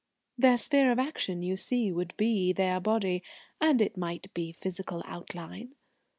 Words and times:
"Their 0.35 0.57
sphere 0.57 0.91
of 0.91 0.97
action, 0.97 1.43
you 1.43 1.55
see, 1.55 1.91
would 1.91 2.17
be 2.17 2.53
their 2.53 2.79
body. 2.79 3.21
And 3.59 3.83
it 3.83 3.97
might 3.97 4.33
be 4.33 4.51
physical 4.51 5.03
outline. 5.05 5.75